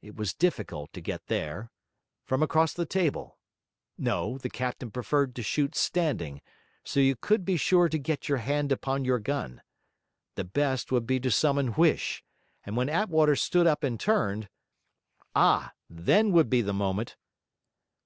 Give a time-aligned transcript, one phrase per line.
[0.00, 1.70] It was difficult to get there.
[2.24, 3.36] From across the table?
[3.98, 6.40] No, the captain preferred to shoot standing,
[6.84, 9.60] so as you could be sure to get your hand upon your gun.
[10.36, 12.22] The best would be to summon Huish,
[12.64, 14.48] and when Attwater stood up and turned
[15.36, 17.18] ah, then would be the moment.